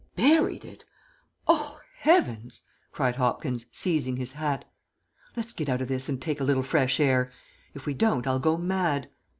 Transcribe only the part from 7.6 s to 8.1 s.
if we